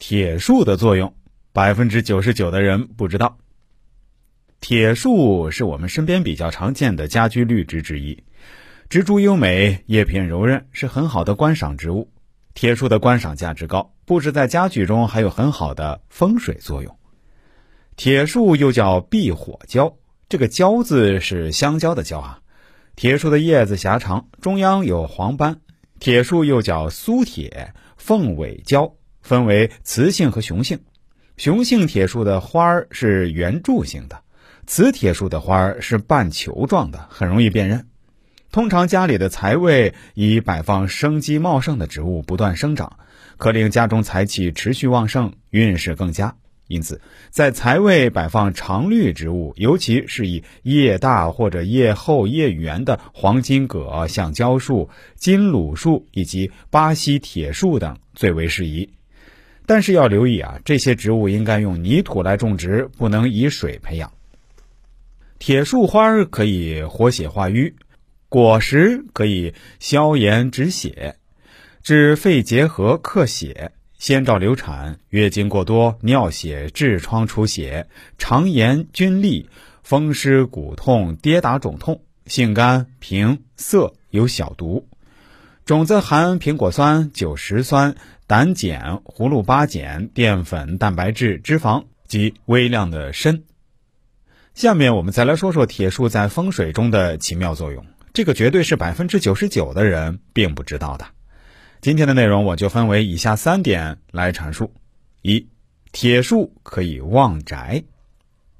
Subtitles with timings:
[0.00, 1.14] 铁树的作用，
[1.52, 3.36] 百分之九十九的人不知道。
[4.58, 8.24] 铁树是我们身边比较常见的家居绿植之一，
[8.88, 12.10] 植株优美，叶片柔韧，是很好的观赏植物。
[12.54, 16.96] 铁树的观赏价值高，布置在家具中还有很好的风水作用。
[17.94, 19.96] 铁树又叫避火椒，
[20.30, 22.40] 这个“椒”字是香蕉的“蕉”啊。
[22.96, 25.60] 铁树的叶子狭长，中央有黄斑。
[25.98, 28.94] 铁树又叫苏铁、凤尾椒。
[29.30, 30.80] 分为雌性和雄性，
[31.36, 34.24] 雄性铁树的花儿是圆柱形的，
[34.66, 37.86] 雌铁树的花儿是半球状的，很容易辨认。
[38.50, 42.98] 通常家里的财位以摆放生机茂盛的植物不断生长，
[43.36, 46.34] 可令家中财气持续旺盛，运势更佳。
[46.66, 58.90] 因此，在财位摆放常绿植物，尤其是以叶大或者叶厚叶圆的黄金葛、橡胶树、金鲁树以及巴西铁树等最为适宜。
[59.70, 64.12] 但是要留意啊，这些植物应该用泥土来种植，不能以水培养。
[65.38, 67.72] 铁树花可以活血化瘀，
[68.28, 71.14] 果实可以消炎止血，
[71.84, 77.86] 治肺结核、克血、先兆流产、月经过多、尿血、痔疮出血、
[78.18, 79.46] 肠炎、菌痢、
[79.84, 84.84] 风湿骨痛、跌打肿痛、性肝、平涩有小毒。
[85.64, 87.96] 种子含苹果酸、酒石酸。
[88.26, 93.42] 胆碱、葫芦巴碱、淀粉、蛋白质、脂肪及微量的砷。
[94.54, 101.06] 下面我们再来说说铁树在风水中的奇妙作用，这个绝对是百分之九十九的人并不知道的。
[101.80, 104.72] 今天的内容我就分为以下三点来阐述：
[105.22, 105.48] 一、
[105.90, 107.82] 铁树可以旺宅，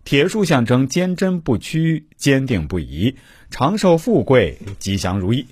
[0.02, 3.14] 铁树象征坚贞不屈、坚定不移、
[3.50, 5.46] 长寿富贵、吉祥如意。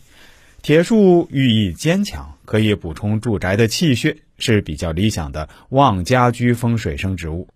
[0.61, 7.49] 铁树寓意坚强，可以补充住宅的气血，是比较理想的旺家居风水生植物，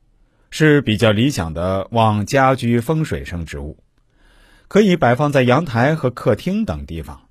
[0.51, 3.77] 是比较理想的旺家居风水生植物，
[4.69, 7.23] 可以摆放在阳台和客厅等地方，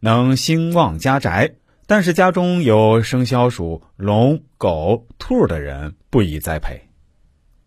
[0.00, 1.54] 能兴旺家宅。
[1.86, 6.82] 但是家中有生肖属龙、狗、兔的人不宜栽培。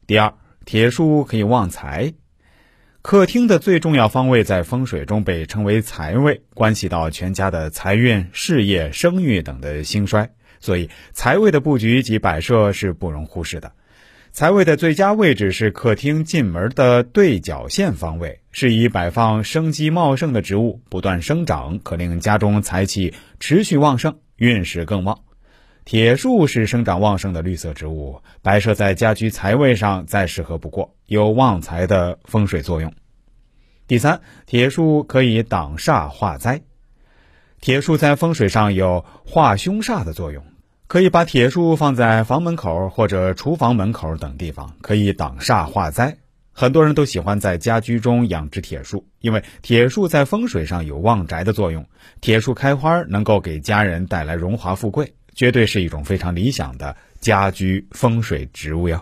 [0.06, 0.34] 第二，
[0.64, 2.14] 铁树可以旺财。
[3.02, 10.30] 客厅的最重要方位在风水中被称为财位，关系到全家的财运、事业、声誉等的兴衰，
[10.60, 13.72] 所以财位的布局及摆设是不容忽视的。
[14.32, 25.18] 财位的最佳位置是客厅进门的对角线方位，适宜摆放生机茂盛的植物，不断生长，可令家中财气持续旺盛，运势更旺。
[25.92, 32.94] 铁树是生长旺盛的绿色植物，摆设在家居财位上再适合不过，有旺财的风水作用。
[33.88, 36.62] 第三，铁树可以挡煞化灾。
[37.60, 40.42] 铁树在风水上有化凶煞的作用，
[40.88, 46.16] 可以把铁树放在房门口或者厨房门口等地方，可以挡煞化灾。
[46.54, 51.86] 很多人都喜欢在家居中养殖铁树，因为铁树在风水上有旺宅的作用。
[52.22, 55.14] 铁树开花能够给家人带来荣华富贵。
[55.34, 59.02] 绝对是一种非常理想的家居风水植物哟。